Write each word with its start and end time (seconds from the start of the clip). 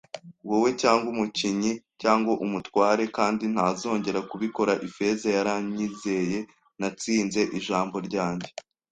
wowe 0.49 0.69
cyangwa 0.81 1.07
umukinyi 1.13 1.71
cyangwa 2.01 2.33
umutware; 2.45 3.03
kandi 3.17 3.43
ntazongera 3.53 4.19
kubikora. 4.29 4.73
Ifeza 4.87 5.27
yaranyizeye; 5.37 6.39
Natsinze 6.79 7.41
ijambo 7.59 7.95
ryanjye, 8.07 8.49